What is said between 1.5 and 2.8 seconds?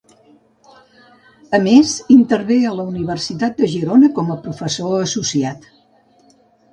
A més intervé a